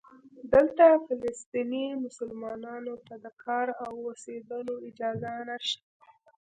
دلته 0.53 0.85
فلسطینی 1.05 1.85
مسلمانانو 2.05 2.93
ته 3.05 3.15
د 3.23 3.25
کار 3.43 3.67
او 3.85 3.93
اوسېدلو 4.07 4.75
اجازه 4.89 5.31
نشته. 5.49 5.85